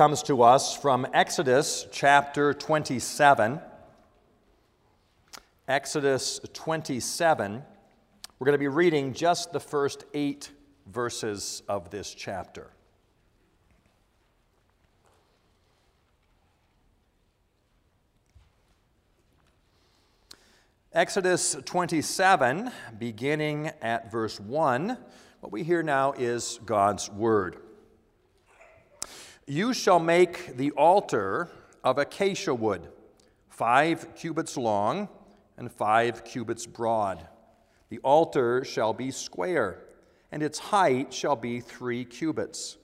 [0.00, 3.60] comes to us from Exodus chapter 27.
[5.68, 7.62] Exodus 27.
[8.38, 10.52] We're going to be reading just the first eight
[10.86, 12.70] verses of this chapter.
[20.94, 24.96] Exodus 27, beginning at verse 1,
[25.40, 27.58] what we hear now is God's word.
[29.50, 31.48] You shall make the altar
[31.82, 32.86] of acacia wood,
[33.48, 35.08] five cubits long
[35.56, 37.26] and five cubits broad.
[37.88, 39.82] The altar shall be square,
[40.30, 42.76] and its height shall be three cubits.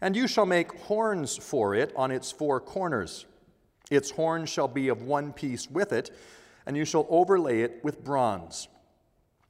[0.00, 3.26] And you shall make horns for it on its four corners.
[3.90, 6.12] Its horns shall be of one piece with it
[6.66, 8.68] and you shall overlay it with bronze.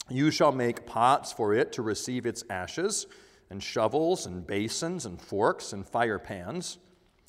[0.08, 3.06] You shall make pots for it to receive its ashes,
[3.50, 6.78] and shovels, and basins, and forks, and fire pans.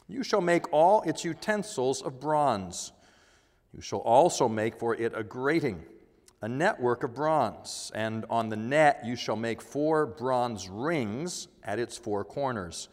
[0.07, 2.91] You shall make all its utensils of bronze.
[3.73, 5.83] You shall also make for it a grating,
[6.41, 11.79] a network of bronze, and on the net you shall make four bronze rings at
[11.79, 12.89] its four corners.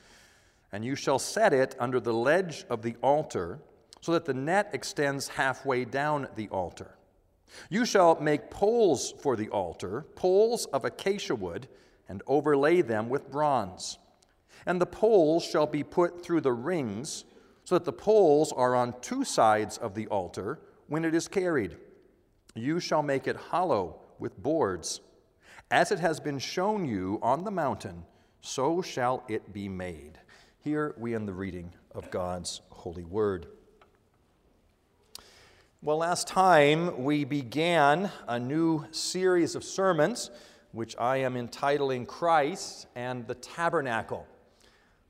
[0.70, 3.58] And you shall set it under the ledge of the altar
[4.00, 6.94] so that the net extends halfway down the altar.
[7.70, 11.68] You shall make poles for the altar, poles of acacia wood,
[12.08, 13.98] and overlay them with bronze.
[14.66, 17.24] And the poles shall be put through the rings,
[17.64, 21.76] so that the poles are on two sides of the altar when it is carried.
[22.54, 25.00] You shall make it hollow with boards.
[25.70, 28.04] As it has been shown you on the mountain,
[28.40, 30.18] so shall it be made.
[30.60, 33.46] Here we end the reading of God's holy word.
[35.82, 40.30] Well, last time we began a new series of sermons,
[40.72, 44.26] which I am entitling Christ and the Tabernacle.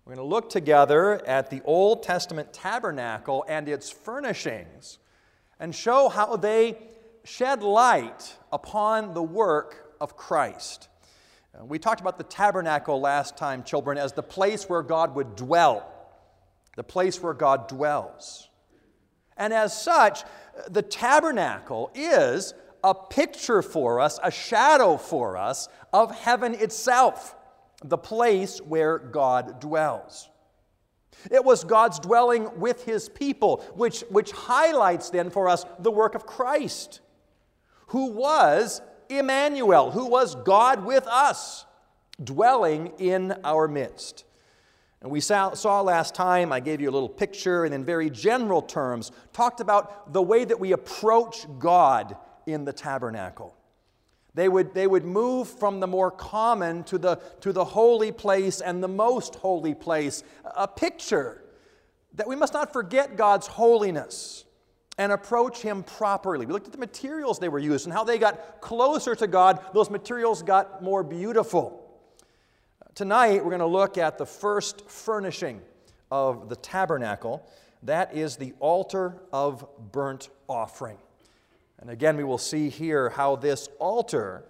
[0.04, 4.98] We're going to look together at the Old Testament tabernacle and its furnishings
[5.60, 6.78] and show how they
[7.24, 10.88] shed light upon the work of Christ.
[11.54, 15.36] Uh, we talked about the tabernacle last time, children, as the place where God would
[15.36, 15.92] dwell,
[16.76, 18.48] the place where God dwells.
[19.36, 20.24] And as such,
[20.68, 27.36] the tabernacle is a picture for us, a shadow for us of heaven itself,
[27.84, 30.28] the place where God dwells.
[31.30, 36.14] It was God's dwelling with his people, which, which highlights then for us the work
[36.14, 37.00] of Christ,
[37.88, 41.64] who was Emmanuel, who was God with us,
[42.22, 44.24] dwelling in our midst.
[45.00, 48.10] And we saw, saw, last time, I gave you a little picture, and in very
[48.10, 52.16] general terms, talked about the way that we approach God
[52.48, 53.54] in the tabernacle.
[54.34, 58.60] They would, they would move from the more common to the, to the holy place
[58.60, 60.22] and the most holy place,
[60.56, 61.42] a picture
[62.14, 64.44] that we must not forget God's holiness
[64.96, 66.46] and approach Him properly.
[66.46, 69.60] We looked at the materials they were used and how they got closer to God,
[69.72, 71.84] those materials got more beautiful.
[72.94, 75.60] Tonight, we're going to look at the first furnishing
[76.10, 77.48] of the tabernacle.
[77.84, 80.98] That is the altar of burnt offering.
[81.80, 84.44] And again, we will see here how this altar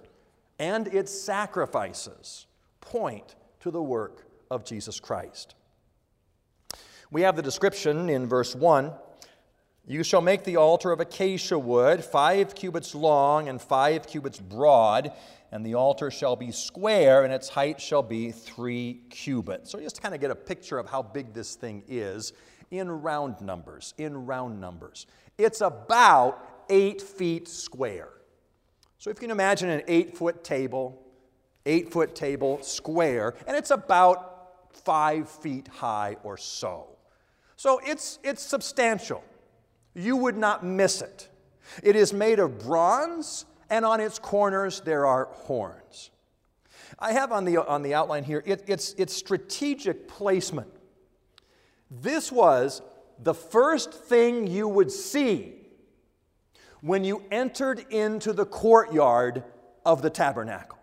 [0.58, 2.46] and its sacrifices
[2.80, 5.54] point to the work of Jesus Christ.
[7.10, 8.92] We have the description in verse 1
[9.86, 15.12] You shall make the altar of acacia wood, five cubits long and five cubits broad
[15.50, 19.70] and the altar shall be square, and its height shall be three cubits.
[19.70, 22.32] So just kind of get a picture of how big this thing is
[22.70, 25.06] in round numbers, in round numbers.
[25.38, 28.08] It's about eight feet square.
[28.98, 31.00] So if you can imagine an eight foot table,
[31.66, 36.88] eight foot table square, and it's about five feet high or so.
[37.56, 39.24] So it's, it's substantial.
[39.94, 41.28] You would not miss it.
[41.82, 46.10] It is made of bronze and on its corners there are horns.
[46.98, 50.68] I have on the, on the outline here it, it's, it's strategic placement.
[51.90, 52.82] This was
[53.22, 55.54] the first thing you would see
[56.80, 59.44] when you entered into the courtyard
[59.84, 60.78] of the tabernacle.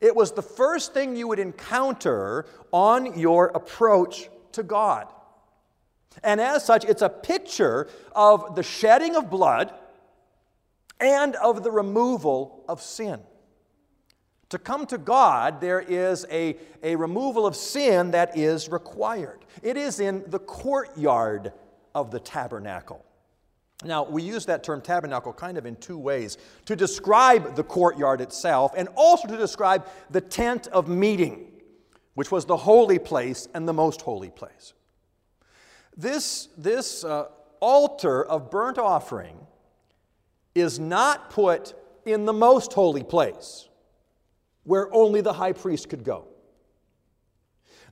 [0.00, 5.08] It was the first thing you would encounter on your approach to God.
[6.22, 9.72] And as such, it's a picture of the shedding of blood
[11.00, 13.20] and of the removal of sin.
[14.50, 19.44] To come to God, there is a, a removal of sin that is required.
[19.62, 21.52] It is in the courtyard
[21.94, 23.04] of the tabernacle.
[23.84, 28.20] Now, we use that term tabernacle kind of in two ways to describe the courtyard
[28.20, 31.52] itself and also to describe the tent of meeting,
[32.14, 34.74] which was the holy place and the most holy place.
[35.96, 37.26] this, this uh,
[37.60, 39.36] altar of burnt offering
[40.54, 43.68] is not put in the most holy place
[44.64, 46.26] where only the high priest could go.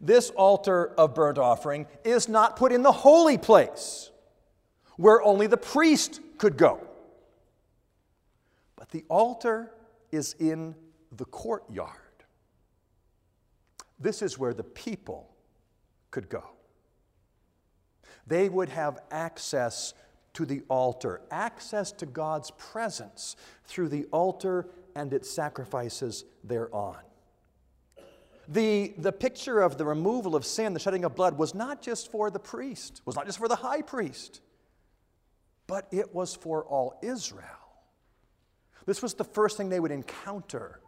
[0.01, 4.11] This altar of burnt offering is not put in the holy place
[4.97, 6.81] where only the priest could go.
[8.77, 9.73] But the altar
[10.13, 10.75] is in
[11.13, 11.91] the courtyard.
[13.99, 15.35] This is where the people
[16.11, 16.45] could go.
[18.27, 19.95] They would have access
[20.35, 26.97] to the altar, access to God's presence through the altar and its sacrifices thereon.
[28.49, 32.11] The, the picture of the removal of sin, the shedding of blood, was not just
[32.13, 34.41] for the priest, was not just for the high priest,
[35.67, 37.45] but it was for all Israel.
[38.87, 40.81] This was the first thing they would encounter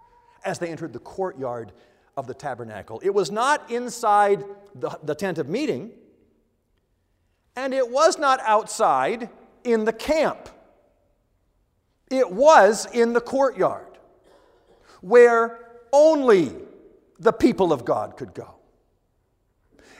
[0.44, 1.72] as they entered the courtyard
[2.16, 3.00] of the tabernacle.
[3.02, 4.44] It was not inside
[4.74, 5.90] the, the tent of meeting,
[7.56, 9.30] and it was not outside
[9.64, 10.48] in the camp.
[12.10, 13.98] It was in the courtyard
[15.00, 15.58] where
[15.92, 16.52] only
[17.18, 18.54] the people of God could go.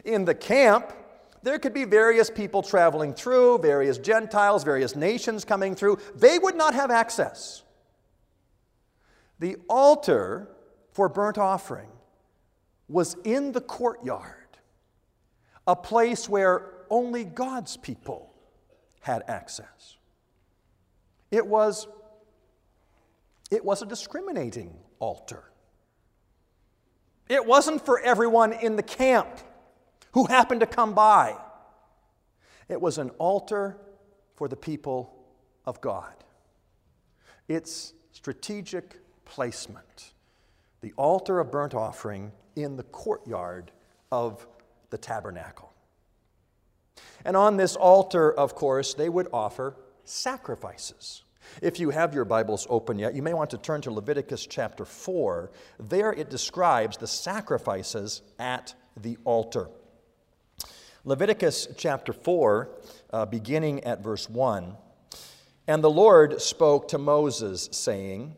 [0.04, 0.92] In the camp,
[1.43, 5.99] there could be various people traveling through, various Gentiles, various nations coming through.
[6.14, 7.62] They would not have access.
[9.38, 10.49] The altar
[10.93, 11.90] for burnt offering
[12.88, 14.58] was in the courtyard,
[15.67, 18.35] a place where only God's people
[19.00, 19.96] had access.
[21.31, 21.87] It was,
[23.50, 25.44] it was a discriminating altar.
[27.29, 29.29] It wasn't for everyone in the camp
[30.12, 31.37] who happened to come by.
[32.69, 33.76] It was an altar
[34.34, 35.14] for the people
[35.64, 36.12] of God.
[37.49, 40.12] Its strategic placement,
[40.81, 43.70] the altar of burnt offering in the courtyard
[44.10, 44.46] of
[44.90, 45.72] the tabernacle.
[47.25, 51.22] And on this altar, of course, they would offer sacrifices.
[51.62, 54.84] If you have your Bibles open yet, you may want to turn to Leviticus chapter
[54.84, 55.50] 4.
[55.78, 59.69] There it describes the sacrifices at the altar.
[61.08, 62.69] Leviticus chapter 4,
[63.14, 64.76] uh, beginning at verse 1.
[65.66, 68.37] And the Lord spoke to Moses, saying,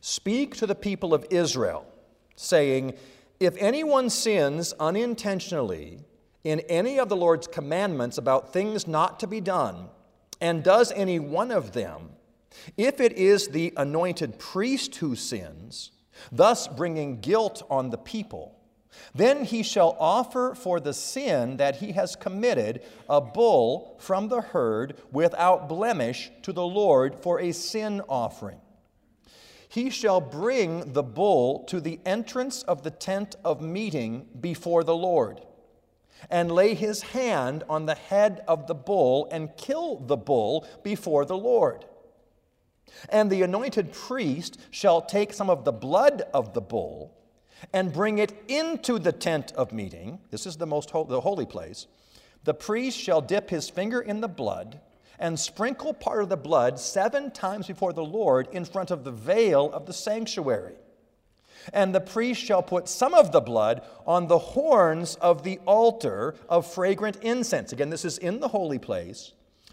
[0.00, 1.86] Speak to the people of Israel,
[2.34, 2.94] saying,
[3.38, 6.00] If anyone sins unintentionally
[6.42, 9.88] in any of the Lord's commandments about things not to be done,
[10.40, 12.10] and does any one of them,
[12.76, 15.92] if it is the anointed priest who sins,
[16.32, 18.57] thus bringing guilt on the people,
[19.14, 24.40] then he shall offer for the sin that he has committed a bull from the
[24.40, 28.60] herd without blemish to the Lord for a sin offering.
[29.68, 34.96] He shall bring the bull to the entrance of the tent of meeting before the
[34.96, 35.42] Lord,
[36.30, 41.26] and lay his hand on the head of the bull and kill the bull before
[41.26, 41.84] the Lord.
[43.10, 47.17] And the anointed priest shall take some of the blood of the bull
[47.72, 50.18] and bring it into the tent of meeting.
[50.30, 51.86] This is the most ho- the holy place.
[52.44, 54.80] The priest shall dip his finger in the blood
[55.18, 59.10] and sprinkle part of the blood seven times before the Lord in front of the
[59.10, 60.76] veil of the sanctuary.
[61.72, 66.34] And the priest shall put some of the blood on the horns of the altar
[66.48, 67.72] of fragrant incense.
[67.72, 69.32] Again, this is in the holy place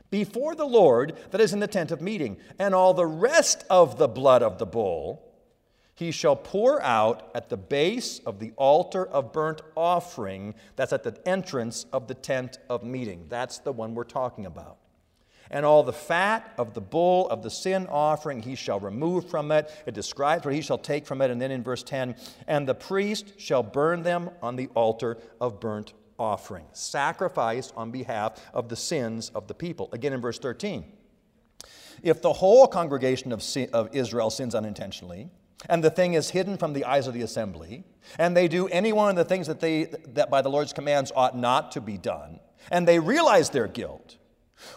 [0.09, 2.37] before the Lord that is in the tent of meeting.
[2.59, 5.24] And all the rest of the blood of the bull
[5.95, 11.03] he shall pour out at the base of the altar of burnt offering that's at
[11.03, 13.25] the entrance of the tent of meeting.
[13.29, 14.77] That's the one we're talking about.
[15.49, 19.51] And all the fat of the bull of the sin offering he shall remove from
[19.51, 19.71] it.
[19.85, 21.31] It describes what he shall take from it.
[21.31, 22.15] And then in verse 10,
[22.47, 28.41] and the priest shall burn them on the altar of burnt offering, sacrifice on behalf
[28.53, 29.89] of the sins of the people.
[29.93, 30.83] Again in verse 13.
[32.01, 35.29] If the whole congregation of, Israel sins unintentionally,
[35.69, 37.83] and the thing is hidden from the eyes of the assembly,
[38.17, 41.11] and they do any one of the things that, they, that by the Lord's commands
[41.15, 42.39] ought not to be done,
[42.71, 44.17] and they realize their guilt.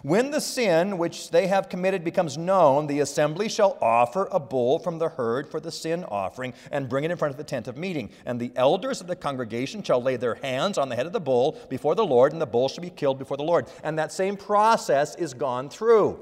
[0.03, 4.81] When the sin which they have committed becomes known, the assembly shall offer a bull
[4.81, 7.69] from the herd for the sin offering and bring it in front of the tent
[7.69, 8.11] of meeting.
[8.27, 11.21] And the elders of the congregation shall lay their hands on the head of the
[11.21, 13.67] bull before the Lord, and the bull shall be killed before the Lord.
[13.85, 16.19] And that same process is gone through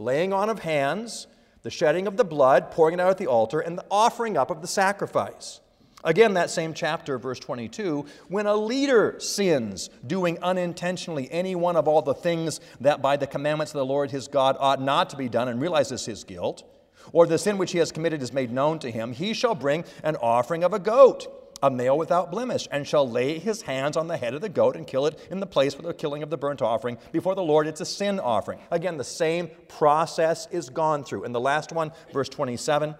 [0.00, 1.26] laying on of hands,
[1.62, 4.50] the shedding of the blood, pouring it out at the altar, and the offering up
[4.50, 5.60] of the sacrifice.
[6.02, 11.86] Again, that same chapter, verse 22, when a leader sins, doing unintentionally any one of
[11.86, 15.16] all the things that by the commandments of the Lord his God ought not to
[15.16, 16.64] be done, and realizes his guilt,
[17.12, 19.84] or the sin which he has committed is made known to him, he shall bring
[20.02, 24.06] an offering of a goat a male without blemish, and shall lay his hands on
[24.06, 26.30] the head of the goat and kill it in the place for the killing of
[26.30, 26.98] the burnt offering.
[27.12, 28.60] Before the Lord, it's a sin offering.
[28.70, 31.24] Again, the same process is gone through.
[31.24, 32.94] And the last one, verse 27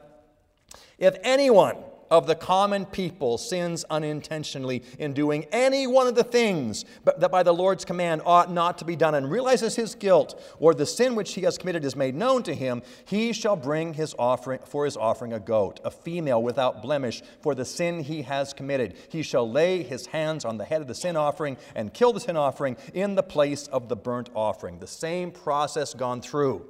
[0.99, 1.77] If anyone
[2.11, 7.43] of the common people sins unintentionally in doing any one of the things that by
[7.43, 11.15] the Lord's command ought not to be done and realizes his guilt or the sin
[11.15, 14.85] which he has committed is made known to him, he shall bring his offering for
[14.85, 18.95] his offering a goat, a female without blemish for the sin he has committed.
[19.09, 22.21] He shall lay his hands on the head of the sin offering and kill the
[22.21, 24.79] sin offering in the place of the burnt offering.
[24.79, 26.67] The same process gone through.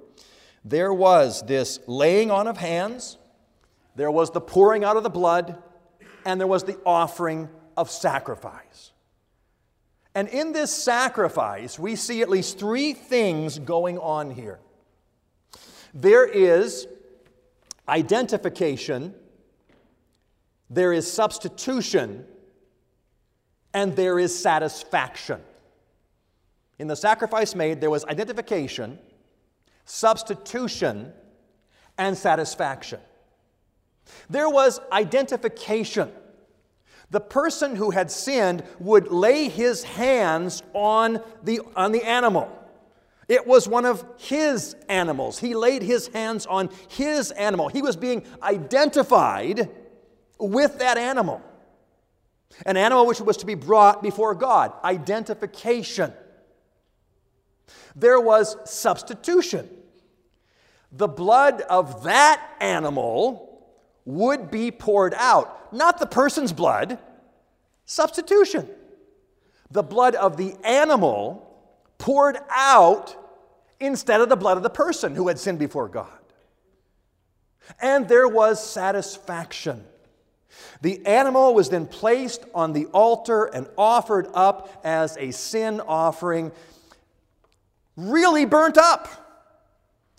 [0.64, 3.16] There was this laying on of hands
[3.97, 5.62] there was the pouring out of the blood,
[6.25, 8.92] and there was the offering of sacrifice.
[10.14, 14.59] And in this sacrifice, we see at least three things going on here
[15.92, 16.87] there is
[17.88, 19.12] identification,
[20.68, 22.25] there is substitution,
[23.75, 25.40] and there is satisfaction.
[26.78, 28.99] In the sacrifice made, there was identification,
[29.85, 31.12] substitution,
[31.99, 33.00] and satisfaction.
[34.29, 36.12] There was identification.
[37.11, 42.57] The person who had sinned would lay his hands on the, on the animal.
[43.29, 45.38] It was one of his animals.
[45.38, 47.69] He laid his hands on his animal.
[47.69, 49.71] He was being identified
[50.38, 51.43] with that animal.
[52.67, 54.73] An animal which was to be brought before God.
[54.83, 56.12] Identification.
[57.95, 59.69] There was substitution.
[60.93, 63.50] The blood of that animal
[64.04, 65.73] would be poured out.
[65.73, 66.99] Not the person's blood,
[67.85, 68.69] substitution.
[69.71, 71.47] The blood of the animal
[71.99, 73.16] poured out
[73.78, 76.09] instead of the blood of the person who had sinned before God.
[77.80, 79.85] And there was satisfaction.
[80.80, 86.50] The animal was then placed on the altar and offered up as a sin offering,
[87.97, 89.29] really burnt up,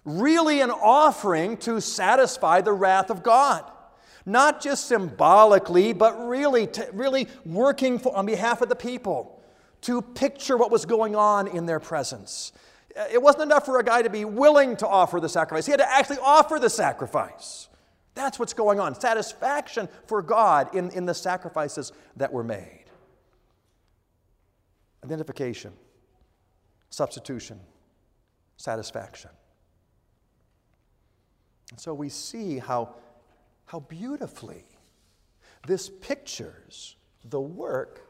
[0.06, 3.70] really an offering to satisfy the wrath of God
[4.26, 9.42] not just symbolically, but really, really working for, on behalf of the people
[9.82, 12.52] to picture what was going on in their presence.
[12.96, 15.72] Uh, it wasn't enough for a guy to be willing to offer the sacrifice, he
[15.72, 17.68] had to actually offer the sacrifice.
[18.14, 19.00] That's what's going on.
[19.00, 22.84] Satisfaction for God in, in the sacrifices that were made.
[25.04, 25.72] Identification,
[26.90, 27.60] substitution,
[28.58, 29.32] satisfaction.
[31.72, 32.96] And so we see how
[33.72, 34.66] how beautifully
[35.66, 38.02] this pictures the work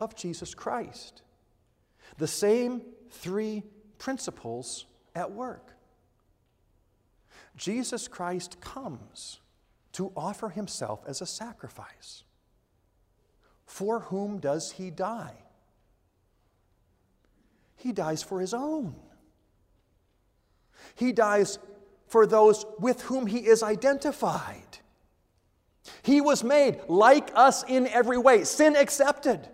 [0.00, 1.20] of Jesus Christ.
[2.16, 3.62] The same three
[3.98, 5.74] principles at work.
[7.54, 9.40] Jesus Christ comes
[9.92, 12.24] to offer himself as a sacrifice.
[13.66, 15.34] For whom does he die?
[17.76, 18.94] He dies for his own.
[20.94, 21.58] He dies
[22.10, 24.78] for those with whom he is identified.
[26.02, 29.48] He was made like us in every way, sin accepted.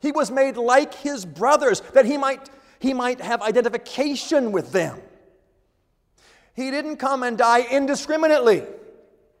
[0.00, 5.00] He was made like his brothers that he might, he might have identification with them.
[6.54, 8.62] He didn't come and die indiscriminately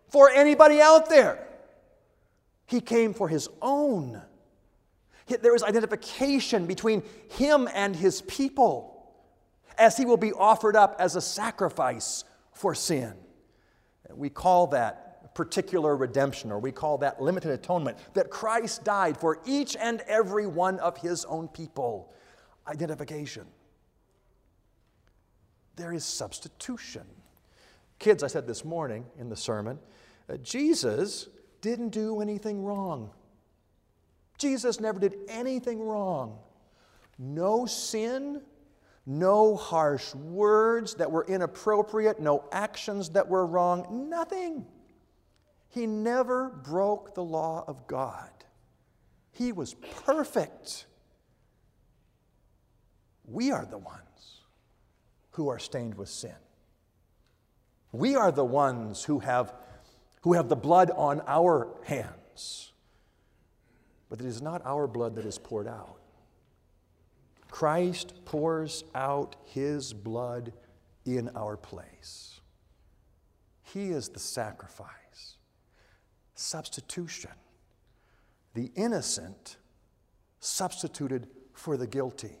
[0.08, 1.46] for anybody out there.
[2.66, 4.20] He came for his own.
[5.28, 8.93] There was identification between him and his people
[9.78, 13.14] as he will be offered up as a sacrifice for sin.
[14.10, 19.40] We call that particular redemption, or we call that limited atonement, that Christ died for
[19.44, 22.12] each and every one of his own people.
[22.68, 23.44] Identification.
[25.76, 27.02] There is substitution.
[27.98, 29.78] Kids, I said this morning in the sermon,
[30.28, 31.28] uh, Jesus
[31.60, 33.10] didn't do anything wrong.
[34.38, 36.38] Jesus never did anything wrong.
[37.18, 38.42] No sin,
[39.06, 44.66] no harsh words that were inappropriate, no actions that were wrong, nothing.
[45.68, 48.30] He never broke the law of God.
[49.32, 50.86] He was perfect.
[53.26, 54.42] We are the ones
[55.32, 56.36] who are stained with sin.
[57.92, 59.52] We are the ones who have,
[60.22, 62.72] who have the blood on our hands.
[64.08, 65.98] But it is not our blood that is poured out.
[67.54, 70.52] Christ pours out his blood
[71.04, 72.40] in our place.
[73.62, 75.36] He is the sacrifice
[76.34, 77.30] substitution.
[78.54, 79.58] The innocent
[80.40, 82.40] substituted for the guilty.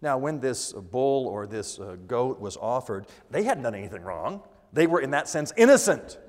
[0.00, 4.42] Now, when this bull or this uh, goat was offered, they hadn't done anything wrong.
[4.72, 6.20] They were, in that sense, innocent.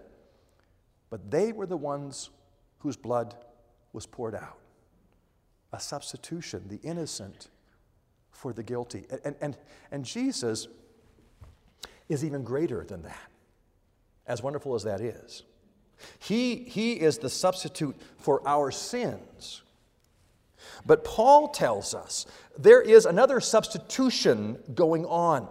[1.12, 2.32] But they were the ones
[2.80, 3.36] whose blood
[3.94, 4.58] was poured out.
[5.72, 7.50] A substitution, the innocent
[8.38, 9.06] for the guilty.
[9.26, 9.58] And, and,
[9.92, 10.68] and Jesus
[12.08, 13.32] is even greater than that,
[14.28, 15.42] as wonderful as that is.
[16.20, 19.64] He, he is the substitute for our sins.
[20.86, 22.28] But Paul tells us
[22.58, 25.48] there is another substitution going on.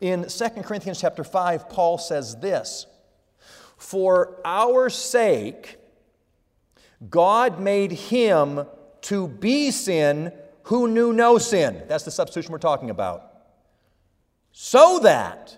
[0.00, 2.86] In 2 Corinthians chapter 5, Paul says this
[3.78, 5.78] For our sake,
[7.08, 8.66] God made him
[9.02, 10.32] to be sin
[10.64, 11.82] who knew no sin.
[11.88, 13.30] That's the substitution we're talking about.
[14.52, 15.56] So that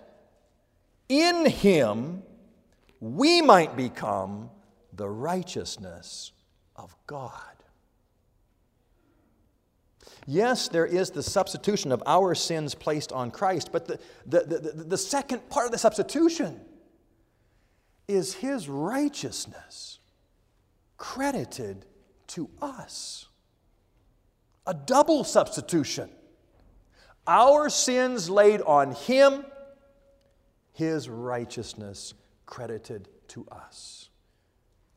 [1.09, 2.23] in him
[2.99, 4.49] we might become
[4.93, 6.31] the righteousness
[6.75, 7.41] of God.
[10.25, 14.83] Yes, there is the substitution of our sins placed on Christ, but the, the, the,
[14.83, 16.59] the, second part of the substitution
[18.09, 19.99] is his righteousness
[20.97, 21.85] credited
[22.27, 23.26] to us.
[24.67, 26.09] A double substitution.
[27.25, 29.45] Our sins laid on him,
[30.73, 32.13] his righteousness
[32.45, 34.09] credited to us.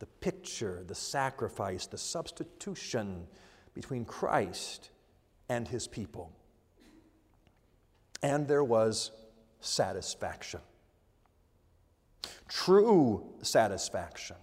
[0.01, 3.29] The picture, the sacrifice, the substitution
[3.73, 4.91] between Christ
[5.49, 6.33] and his people.
[8.23, 9.13] And there was
[9.61, 10.61] satisfaction.
[12.49, 14.37] True satisfaction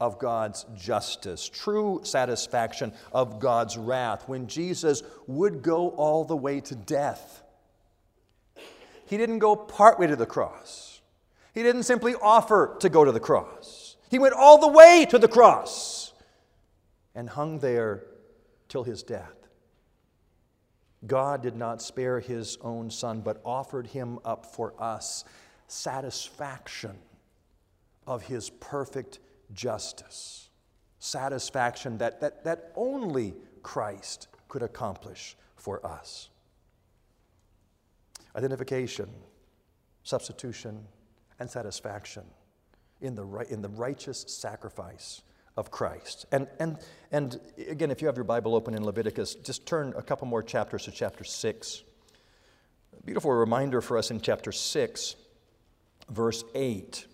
[0.00, 6.60] of God's justice, true satisfaction of God's wrath when Jesus would go all the way
[6.60, 7.42] to death.
[9.06, 11.00] He didn't go partway to the cross,
[11.54, 13.96] He didn't simply offer to go to the cross.
[14.10, 16.12] He went all the way to the cross
[17.14, 18.04] and hung there
[18.68, 19.48] till his death.
[21.06, 25.24] God did not spare his own son, but offered him up for us
[25.66, 26.98] satisfaction
[28.06, 29.20] of his perfect
[29.54, 30.48] justice.
[30.98, 36.28] Satisfaction that, that, that only Christ could accomplish for us.
[38.36, 39.08] Identification,
[40.02, 40.84] substitution,
[41.38, 42.24] and satisfaction
[43.00, 45.22] in the, in the righteous sacrifice
[45.56, 46.26] of Christ.
[46.32, 46.78] And, and,
[47.10, 50.42] and again, if you have your Bible open in Leviticus, just turn a couple more
[50.42, 51.82] chapters to chapter 6.
[52.98, 55.16] A beautiful reminder for us in chapter 6,
[56.10, 57.06] verse 8.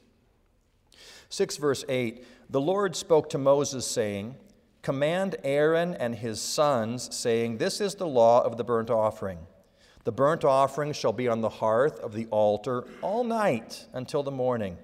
[1.29, 4.37] 6, verse 8 The Lord spoke to Moses, saying,
[4.83, 9.39] Command Aaron and his sons, saying, This is the law of the burnt offering.
[10.05, 14.31] The burnt offering shall be on the hearth of the altar all night until the
[14.31, 14.79] morning,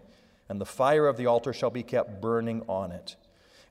[0.48, 3.14] and the fire of the altar shall be kept burning on it.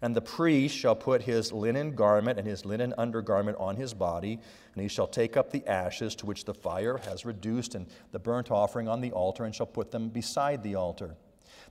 [0.01, 4.39] And the priest shall put his linen garment and his linen undergarment on his body,
[4.73, 8.19] and he shall take up the ashes to which the fire has reduced and the
[8.19, 11.17] burnt offering on the altar, and shall put them beside the altar.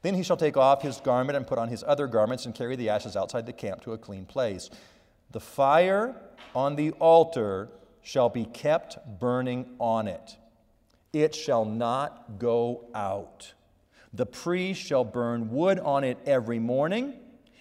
[0.03, 2.77] Then he shall take off his garment and put on his other garments, and carry
[2.77, 4.71] the ashes outside the camp to a clean place.
[5.31, 6.15] The fire
[6.55, 7.69] on the altar
[8.03, 10.37] shall be kept burning on it,
[11.13, 13.53] it shall not go out.
[14.13, 17.15] The priest shall burn wood on it every morning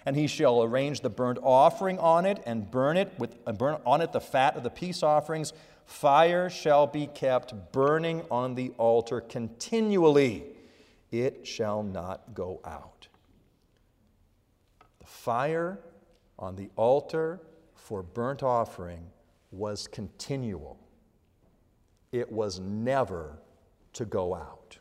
[0.06, 3.80] and he shall arrange the burnt offering on it and burn it with uh, burn
[3.86, 5.54] on it the fat of the peace offerings
[5.86, 10.44] fire shall be kept burning on the altar continually
[11.12, 13.08] it shall not go out.
[15.00, 15.80] The fire
[16.38, 17.42] on the altar
[17.76, 19.06] for burnt offering
[19.52, 20.78] was continual.
[22.12, 23.40] It was never
[23.94, 24.78] to go out.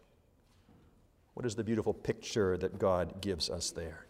[1.35, 4.07] What is the beautiful picture that god gives us there?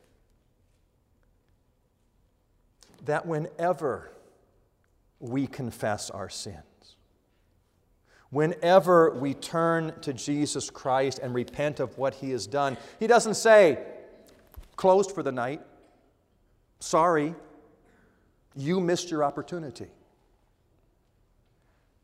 [3.04, 4.11] That whenever
[5.20, 6.64] we confess our sins,
[8.30, 13.34] whenever we turn to Jesus Christ and repent of what He has done, He doesn't
[13.34, 13.78] say,
[14.76, 15.60] closed for the night,
[16.80, 17.34] sorry,
[18.54, 19.88] you missed your opportunity.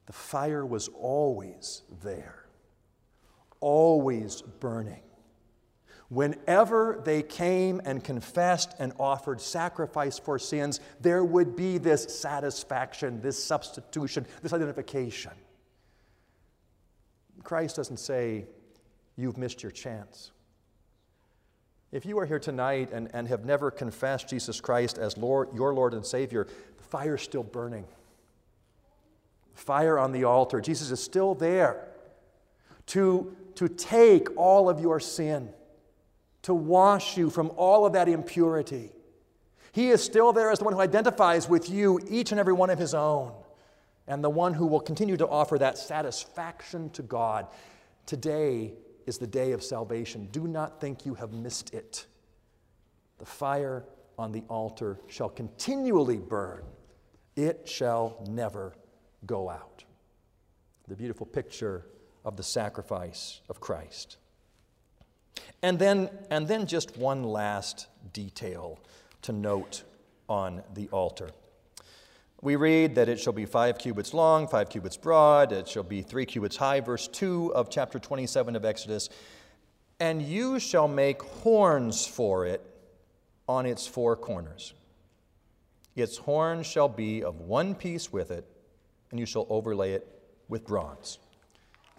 [0.07, 2.45] The fire was always there,
[3.61, 5.01] always burning.
[6.11, 13.21] Whenever they came and confessed and offered sacrifice for sins, there would be this satisfaction,
[13.23, 15.33] this substitution, this identification.
[17.45, 18.47] Christ doesn't say,
[19.17, 20.33] You've missed your chance.
[21.93, 25.73] If you are here tonight and, and have never confessed Jesus Christ as Lord, your
[25.73, 27.85] Lord and Savior, the fire's still burning.
[29.55, 30.61] Fire on the altar.
[30.61, 31.87] Jesus is still there
[32.87, 35.51] to, to take all of your sin
[36.45, 38.91] to wash you from all of that impurity.
[39.73, 42.69] He is still there as the one who identifies with you, each and every one
[42.69, 43.33] of his own,
[44.07, 47.47] and the one who will continue to offer that satisfaction to God.
[48.07, 48.75] Today
[49.07, 50.29] is the day of salvation.
[50.31, 52.07] Do not think you have missed it.
[53.19, 53.85] The fire
[54.19, 56.63] on the altar shall continually burn,
[57.37, 58.75] it shall never
[59.27, 59.85] go out.
[60.87, 61.87] The beautiful picture
[62.25, 64.19] of the sacrifice of Christ.
[65.63, 68.79] And then, and then just one last detail
[69.23, 69.83] to note
[70.29, 71.31] on the altar.
[72.45, 76.03] We read that it shall be five cubits long, five cubits broad, it shall be
[76.03, 79.09] three cubits high, verse 2 of chapter 27 of Exodus.
[79.99, 82.61] And you shall make horns for it
[83.49, 84.75] on its four corners.
[85.97, 88.45] Its horns shall be of one piece with it,
[89.11, 90.07] and you shall overlay it
[90.47, 91.21] with bronze.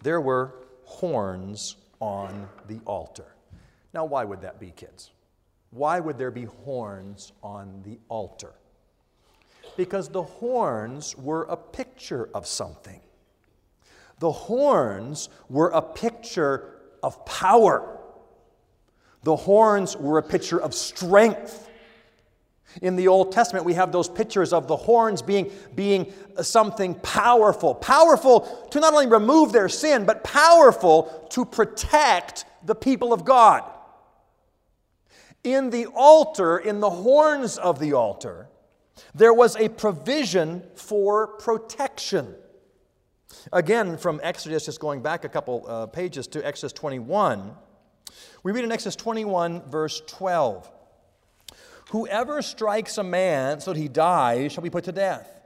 [0.02, 0.54] There were
[0.84, 3.34] horns on the altar.
[3.92, 5.10] Now, why would that be, kids?
[5.70, 8.52] Why would there be horns on the altar?
[9.76, 13.00] Because the horns were a picture of something.
[14.18, 17.98] The horns were a picture of power.
[19.22, 21.68] The horns were a picture of strength.
[22.82, 27.74] In the Old Testament, we have those pictures of the horns being, being something powerful.
[27.74, 33.62] Powerful to not only remove their sin, but powerful to protect the people of God.
[35.44, 38.48] In the altar, in the horns of the altar,
[39.14, 42.34] there was a provision for protection.
[43.52, 47.52] Again, from Exodus, just going back a couple uh, pages to Exodus 21,
[48.42, 50.70] we read in Exodus 21, verse 12
[51.90, 55.36] Whoever strikes a man so that he dies shall be put to death.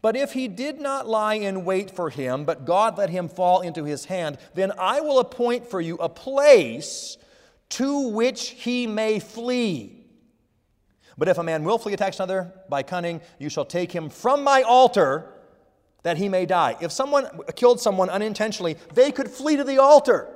[0.00, 3.60] But if he did not lie in wait for him, but God let him fall
[3.60, 7.16] into his hand, then I will appoint for you a place
[7.70, 9.93] to which he may flee.
[11.16, 14.62] But if a man willfully attacks another by cunning, you shall take him from my
[14.62, 15.30] altar
[16.02, 16.76] that he may die.
[16.80, 20.28] If someone killed someone unintentionally, they could flee to the altar.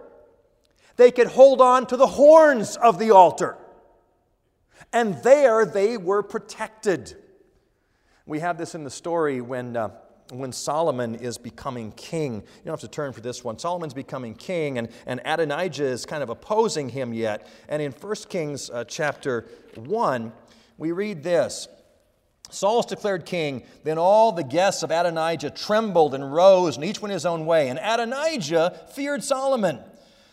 [0.97, 3.57] They could hold on to the horns of the altar.
[4.93, 7.17] And there they were protected.
[8.27, 9.91] We have this in the story when, uh,
[10.31, 12.35] when Solomon is becoming king.
[12.35, 13.59] You don't have to turn for this one.
[13.59, 17.47] Solomon's becoming king, and, and Adonijah is kind of opposing him yet.
[17.69, 20.33] And in 1 Kings uh, chapter 1,
[20.79, 21.69] we read this.
[22.51, 23.65] Saul's declared king.
[23.85, 27.69] Then all the guests of Adonijah trembled and rose, and each went his own way.
[27.69, 29.81] And Adonijah feared Solomon.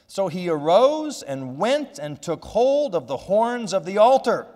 [0.08, 4.47] So he arose and went and took hold of the horns of the altar.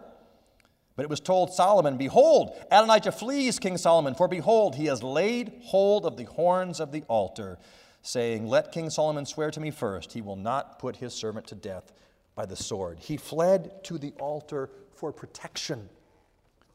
[0.96, 5.54] But it was told Solomon, Behold, Adonijah flees King Solomon, for behold, he has laid
[5.64, 7.58] hold of the horns of the altar,
[8.02, 11.56] saying, Let King Solomon swear to me first, he will not put his servant to
[11.56, 11.94] death
[12.36, 13.00] by the sword.
[13.00, 15.88] He fled to the altar for protection,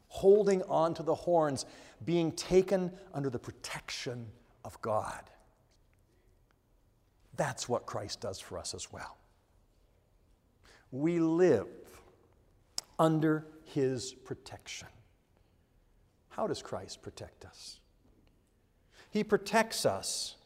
[0.09, 1.67] holding on to the horns,
[2.07, 4.27] being taken under the protection
[4.65, 5.21] of God.
[7.37, 9.19] That's what Christ does for us as well.
[10.91, 11.67] We live
[12.99, 14.89] under his protection.
[16.31, 17.79] How does Christ protect us?
[19.11, 20.37] He protects us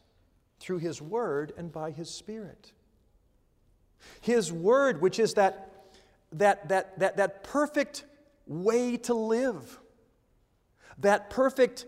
[0.59, 2.73] through his word and by his spirit.
[4.19, 5.68] His word, which is that,
[6.33, 8.05] that, that, that, that perfect
[8.45, 9.79] way to live,
[10.99, 11.85] that perfect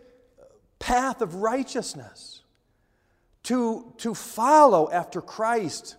[0.80, 2.42] path of righteousness
[3.44, 5.98] to, to follow after Christ,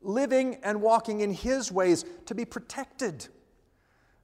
[0.00, 3.28] living and walking in His ways, to be protected.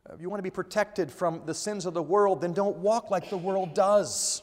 [0.09, 2.79] Uh, if you want to be protected from the sins of the world, then don't
[2.79, 4.43] walk like the world does,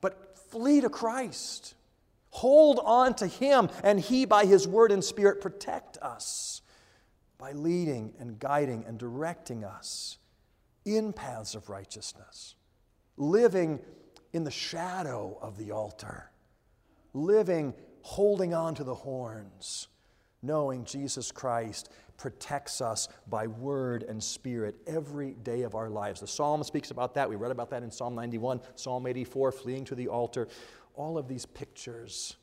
[0.00, 1.74] but flee to Christ.
[2.30, 6.62] Hold on to Him, and He, by His word and Spirit, protect us
[7.38, 10.18] by leading and guiding and directing us
[10.84, 12.54] in paths of righteousness,
[13.16, 13.80] living
[14.32, 16.30] in the shadow of the altar
[17.14, 19.88] living holding on to the horns,
[20.42, 26.20] knowing Jesus Christ protects us by word and spirit every day of our lives.
[26.20, 27.30] The psalm speaks about that.
[27.30, 30.48] We read about that in Psalm 91, Psalm 84, fleeing to the altar.
[30.96, 32.36] All of these pictures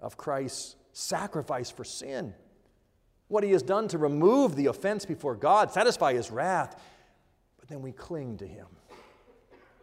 [0.00, 2.34] of Christ's sacrifice for sin,
[3.34, 6.80] what he has done to remove the offense before God, satisfy his wrath.
[7.58, 8.66] But then we cling to him.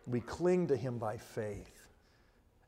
[0.08, 1.82] We cling to him by faith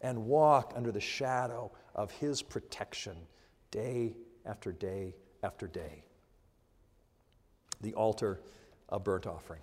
[0.04, 3.16] and walk under the shadow of His protection
[3.72, 4.14] day
[4.46, 6.04] after day after day.
[7.82, 8.42] The altar
[8.90, 9.62] of burnt offering.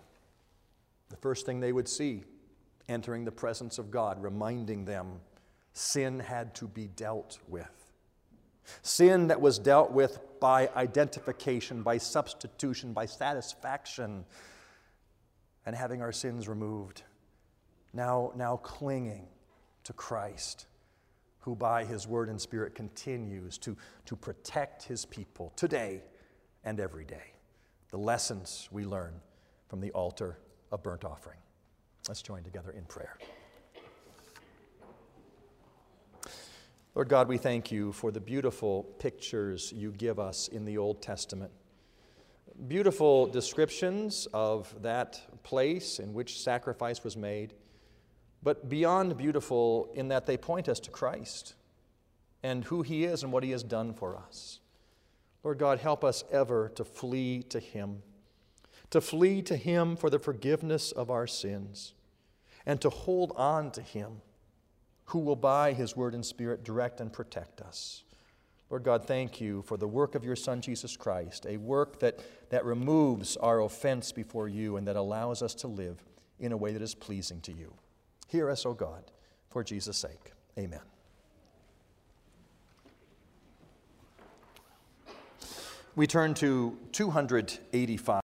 [1.10, 2.24] The first thing they would see
[2.88, 5.20] entering the presence of God, reminding them
[5.74, 7.86] sin had to be dealt with.
[8.82, 14.24] Sin that was dealt with by identification, by substitution, by satisfaction,
[15.66, 17.02] and having our sins removed.
[17.92, 19.28] Now, now clinging
[19.84, 20.66] to Christ,
[21.40, 23.76] who by his word and spirit continues to,
[24.06, 26.02] to protect his people today
[26.64, 27.34] and every day.
[27.90, 29.14] The lessons we learn
[29.68, 30.38] from the altar
[30.70, 31.38] of burnt offering.
[32.08, 33.18] Let's join together in prayer.
[36.96, 41.00] Lord God, we thank you for the beautiful pictures you give us in the Old
[41.00, 41.52] Testament.
[42.66, 47.54] Beautiful descriptions of that place in which sacrifice was made,
[48.42, 51.54] but beyond beautiful in that they point us to Christ
[52.42, 54.58] and who He is and what He has done for us.
[55.44, 58.02] Lord God, help us ever to flee to Him,
[58.90, 61.94] to flee to Him for the forgiveness of our sins,
[62.66, 64.22] and to hold on to Him
[65.10, 68.04] who will by his word and spirit direct and protect us.
[68.70, 72.20] Lord God, thank you for the work of your Son, Jesus Christ, a work that,
[72.50, 76.04] that removes our offense before you and that allows us to live
[76.38, 77.74] in a way that is pleasing to you.
[78.28, 79.02] Hear us, O God,
[79.48, 80.32] for Jesus' sake.
[80.56, 80.80] Amen.
[85.96, 88.20] We turn to 285.